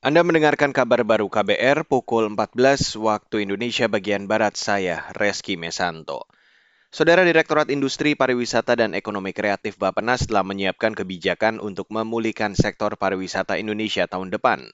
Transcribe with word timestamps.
Anda 0.00 0.24
mendengarkan 0.24 0.72
kabar 0.72 1.04
baru 1.04 1.28
KBR 1.28 1.84
pukul 1.84 2.32
14 2.32 2.56
waktu 2.96 3.44
Indonesia 3.44 3.84
bagian 3.84 4.24
Barat 4.24 4.56
saya, 4.56 5.04
Reski 5.12 5.60
Mesanto. 5.60 6.24
Saudara 6.88 7.20
Direktorat 7.20 7.68
Industri 7.68 8.16
Pariwisata 8.16 8.80
dan 8.80 8.96
Ekonomi 8.96 9.36
Kreatif 9.36 9.76
Bapenas 9.76 10.24
telah 10.24 10.40
menyiapkan 10.40 10.96
kebijakan 10.96 11.60
untuk 11.60 11.92
memulihkan 11.92 12.56
sektor 12.56 12.96
pariwisata 12.96 13.60
Indonesia 13.60 14.08
tahun 14.08 14.32
depan. 14.32 14.72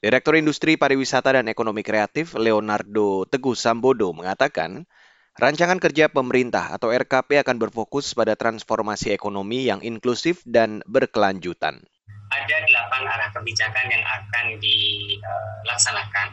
Direktur 0.00 0.40
Industri 0.40 0.80
Pariwisata 0.80 1.36
dan 1.36 1.44
Ekonomi 1.52 1.84
Kreatif 1.84 2.32
Leonardo 2.32 3.28
Teguh 3.28 3.52
Sambodo 3.52 4.16
mengatakan, 4.16 4.88
rancangan 5.36 5.76
kerja 5.76 6.08
pemerintah 6.08 6.72
atau 6.72 6.88
RKP 6.88 7.44
akan 7.44 7.60
berfokus 7.60 8.16
pada 8.16 8.32
transformasi 8.32 9.12
ekonomi 9.12 9.68
yang 9.68 9.84
inklusif 9.84 10.40
dan 10.48 10.80
berkelanjutan 10.88 11.84
ada 12.44 12.56
delapan 12.68 13.02
arah 13.08 13.28
kebijakan 13.32 13.86
yang 13.88 14.04
akan 14.04 14.46
dilaksanakan. 14.60 16.28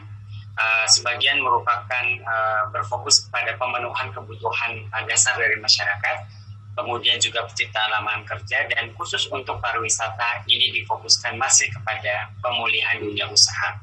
Uh, 0.52 0.84
sebagian 0.84 1.40
merupakan 1.40 2.04
uh, 2.28 2.68
berfokus 2.68 3.24
kepada 3.24 3.56
pemenuhan 3.56 4.12
kebutuhan 4.12 4.84
dasar 5.08 5.32
dari 5.40 5.56
masyarakat, 5.56 6.28
kemudian 6.76 7.16
juga 7.16 7.48
penciptaan 7.48 7.88
lapangan 7.88 8.36
kerja, 8.36 8.68
dan 8.68 8.92
khusus 8.92 9.32
untuk 9.32 9.64
pariwisata 9.64 10.44
ini 10.52 10.76
difokuskan 10.76 11.40
masih 11.40 11.72
kepada 11.72 12.36
pemulihan 12.44 13.00
dunia 13.00 13.32
usaha. 13.32 13.80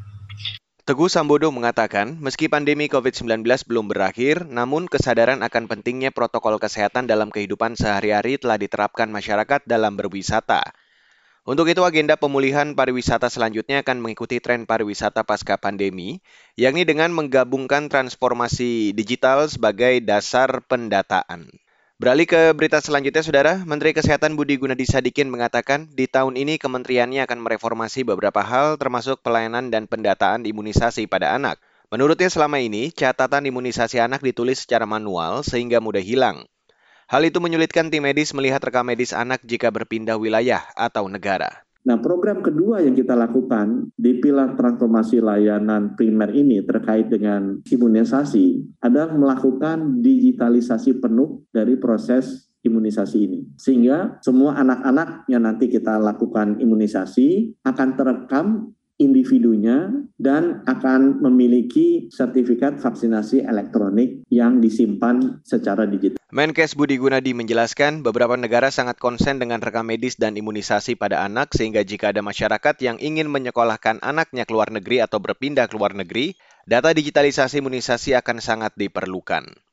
Teguh 0.89 1.05
Sambodo 1.05 1.53
mengatakan, 1.53 2.17
meski 2.17 2.49
pandemi 2.49 2.89
COVID-19 2.89 3.45
belum 3.69 3.93
berakhir, 3.93 4.49
namun 4.49 4.89
kesadaran 4.89 5.45
akan 5.45 5.69
pentingnya 5.69 6.09
protokol 6.09 6.57
kesehatan 6.57 7.05
dalam 7.05 7.29
kehidupan 7.29 7.77
sehari-hari 7.77 8.41
telah 8.41 8.57
diterapkan 8.57 9.05
masyarakat 9.05 9.61
dalam 9.69 9.93
berwisata. 9.93 10.65
Untuk 11.47 11.71
itu 11.71 11.81
agenda 11.87 12.19
pemulihan 12.19 12.75
pariwisata 12.75 13.31
selanjutnya 13.31 13.79
akan 13.81 14.03
mengikuti 14.03 14.43
tren 14.43 14.67
pariwisata 14.67 15.23
pasca 15.23 15.55
pandemi, 15.55 16.19
yakni 16.59 16.83
dengan 16.83 17.15
menggabungkan 17.15 17.87
transformasi 17.87 18.91
digital 18.91 19.47
sebagai 19.47 20.03
dasar 20.03 20.61
pendataan. 20.67 21.47
Beralih 21.99 22.31
ke 22.31 22.55
berita 22.55 22.79
selanjutnya, 22.79 23.19
Saudara. 23.19 23.59
Menteri 23.67 23.91
Kesehatan 23.91 24.39
Budi 24.39 24.55
Gunadi 24.55 24.87
Sadikin 24.87 25.27
mengatakan 25.27 25.91
di 25.91 26.07
tahun 26.07 26.39
ini 26.39 26.55
kementeriannya 26.55 27.27
akan 27.27 27.43
mereformasi 27.43 28.07
beberapa 28.07 28.39
hal 28.39 28.79
termasuk 28.79 29.19
pelayanan 29.19 29.67
dan 29.67 29.83
pendataan 29.83 30.47
imunisasi 30.47 31.11
pada 31.11 31.35
anak. 31.35 31.59
Menurutnya 31.91 32.31
selama 32.31 32.63
ini, 32.63 32.95
catatan 32.95 33.51
imunisasi 33.51 33.99
anak 33.99 34.23
ditulis 34.23 34.63
secara 34.63 34.87
manual 34.87 35.43
sehingga 35.43 35.83
mudah 35.83 35.99
hilang. 35.99 36.47
Hal 37.09 37.25
itu 37.25 37.41
menyulitkan 37.41 37.89
tim 37.89 38.05
medis 38.05 38.37
melihat 38.37 38.61
rekam 38.61 38.85
medis 38.85 39.17
anak 39.17 39.41
jika 39.41 39.73
berpindah 39.73 40.21
wilayah 40.21 40.61
atau 40.77 41.09
negara. 41.09 41.65
Nah, 41.81 41.97
program 41.97 42.45
kedua 42.45 42.85
yang 42.85 42.93
kita 42.93 43.17
lakukan 43.17 43.89
di 43.97 44.21
pilar 44.21 44.53
transformasi 44.53 45.17
layanan 45.17 45.97
primer 45.97 46.29
ini 46.29 46.61
terkait 46.61 47.09
dengan 47.09 47.65
imunisasi 47.65 48.77
adalah 48.85 49.09
melakukan 49.17 50.05
digitalisasi 50.05 51.01
penuh 51.01 51.49
dari 51.49 51.81
proses 51.81 52.53
imunisasi 52.61 53.17
ini. 53.25 53.41
Sehingga 53.57 54.21
semua 54.21 54.61
anak-anak 54.61 55.25
yang 55.33 55.49
nanti 55.49 55.65
kita 55.65 55.97
lakukan 55.97 56.61
imunisasi 56.61 57.57
akan 57.65 57.89
terekam 57.97 58.69
individunya 58.99 59.89
dan 60.19 60.61
akan 60.67 61.23
memiliki 61.23 62.11
sertifikat 62.11 62.77
vaksinasi 62.83 63.47
elektronik 63.47 64.27
yang 64.27 64.59
disimpan 64.59 65.39
secara 65.47 65.87
digital. 65.87 66.19
Menkes 66.29 66.77
Budi 66.77 67.01
Gunadi 67.01 67.33
menjelaskan 67.33 68.05
beberapa 68.05 68.37
negara 68.37 68.69
sangat 68.69 69.01
konsen 69.01 69.41
dengan 69.41 69.63
rekam 69.63 69.87
medis 69.87 70.19
dan 70.19 70.37
imunisasi 70.37 70.93
pada 70.93 71.25
anak 71.25 71.55
sehingga 71.57 71.81
jika 71.81 72.13
ada 72.13 72.21
masyarakat 72.21 72.75
yang 72.85 73.01
ingin 73.01 73.31
menyekolahkan 73.31 74.03
anaknya 74.05 74.45
ke 74.45 74.51
luar 74.53 74.69
negeri 74.69 75.01
atau 75.01 75.17
berpindah 75.17 75.65
ke 75.65 75.73
luar 75.73 75.97
negeri, 75.97 76.37
data 76.69 76.93
digitalisasi 76.93 77.65
imunisasi 77.65 78.13
akan 78.13 78.37
sangat 78.43 78.77
diperlukan. 78.77 79.68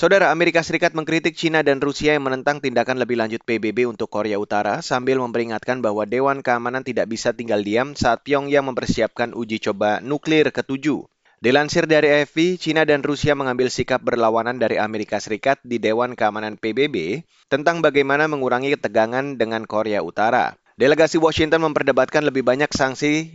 Saudara 0.00 0.32
Amerika 0.32 0.64
Serikat 0.64 0.96
mengkritik 0.96 1.36
China 1.36 1.60
dan 1.60 1.76
Rusia 1.76 2.16
yang 2.16 2.24
menentang 2.24 2.56
tindakan 2.56 2.96
lebih 2.96 3.20
lanjut 3.20 3.44
PBB 3.44 3.84
untuk 3.84 4.08
Korea 4.08 4.40
Utara 4.40 4.80
sambil 4.80 5.20
memperingatkan 5.20 5.84
bahwa 5.84 6.08
Dewan 6.08 6.40
Keamanan 6.40 6.80
tidak 6.80 7.12
bisa 7.12 7.36
tinggal 7.36 7.60
diam 7.60 7.92
saat 7.92 8.24
Pyongyang 8.24 8.64
mempersiapkan 8.64 9.36
uji 9.36 9.60
coba 9.60 10.00
nuklir 10.00 10.48
ketujuh. 10.56 11.04
Dilansir 11.44 11.84
dari 11.84 12.08
AFP, 12.16 12.56
China 12.56 12.88
dan 12.88 13.04
Rusia 13.04 13.36
mengambil 13.36 13.68
sikap 13.68 14.00
berlawanan 14.00 14.56
dari 14.56 14.80
Amerika 14.80 15.20
Serikat 15.20 15.60
di 15.68 15.76
Dewan 15.76 16.16
Keamanan 16.16 16.56
PBB 16.56 17.20
tentang 17.52 17.84
bagaimana 17.84 18.24
mengurangi 18.24 18.72
ketegangan 18.80 19.36
dengan 19.36 19.68
Korea 19.68 20.00
Utara. 20.00 20.56
Delegasi 20.80 21.20
Washington 21.20 21.60
memperdebatkan 21.68 22.24
lebih 22.24 22.40
banyak 22.40 22.72
sanksi 22.72 23.28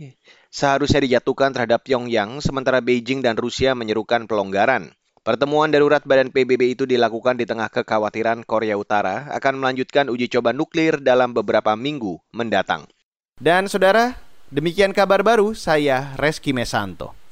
seharusnya 0.50 0.98
dijatuhkan 0.98 1.54
terhadap 1.54 1.86
Pyongyang, 1.86 2.42
sementara 2.42 2.82
Beijing 2.82 3.22
dan 3.22 3.38
Rusia 3.38 3.78
menyerukan 3.78 4.26
pelonggaran. 4.26 4.90
Pertemuan 5.26 5.74
darurat 5.74 6.06
Badan 6.06 6.30
PBB 6.30 6.78
itu 6.78 6.86
dilakukan 6.86 7.34
di 7.34 7.42
tengah 7.42 7.66
kekhawatiran 7.66 8.46
Korea 8.46 8.78
Utara 8.78 9.26
akan 9.34 9.58
melanjutkan 9.58 10.06
uji 10.06 10.30
coba 10.30 10.54
nuklir 10.54 11.02
dalam 11.02 11.34
beberapa 11.34 11.74
minggu 11.74 12.22
mendatang. 12.30 12.86
Dan 13.34 13.66
saudara, 13.66 14.14
demikian 14.54 14.94
kabar 14.94 15.26
baru 15.26 15.50
saya 15.50 16.14
Reski 16.14 16.54
Mesanto. 16.54 17.25